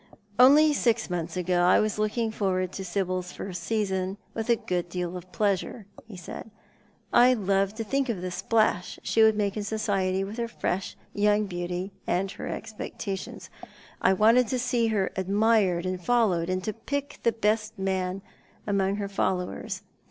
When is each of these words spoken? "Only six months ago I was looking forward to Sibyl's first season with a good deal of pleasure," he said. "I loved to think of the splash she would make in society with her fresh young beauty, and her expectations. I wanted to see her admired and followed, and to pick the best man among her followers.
"Only 0.39 0.73
six 0.73 1.11
months 1.11 1.37
ago 1.37 1.61
I 1.61 1.79
was 1.79 1.99
looking 1.99 2.31
forward 2.31 2.71
to 2.71 2.83
Sibyl's 2.83 3.31
first 3.31 3.61
season 3.61 4.17
with 4.33 4.49
a 4.49 4.55
good 4.55 4.89
deal 4.89 5.15
of 5.15 5.31
pleasure," 5.31 5.85
he 6.07 6.17
said. 6.17 6.49
"I 7.13 7.35
loved 7.35 7.77
to 7.77 7.83
think 7.83 8.09
of 8.09 8.19
the 8.19 8.31
splash 8.31 8.97
she 9.03 9.21
would 9.21 9.35
make 9.35 9.55
in 9.55 9.63
society 9.63 10.23
with 10.23 10.37
her 10.37 10.47
fresh 10.47 10.95
young 11.13 11.45
beauty, 11.45 11.91
and 12.07 12.31
her 12.31 12.47
expectations. 12.47 13.51
I 14.01 14.13
wanted 14.13 14.47
to 14.47 14.57
see 14.57 14.87
her 14.87 15.11
admired 15.15 15.85
and 15.85 16.03
followed, 16.03 16.49
and 16.49 16.63
to 16.63 16.73
pick 16.73 17.19
the 17.21 17.31
best 17.31 17.77
man 17.77 18.23
among 18.65 18.95
her 18.95 19.07
followers. 19.07 19.83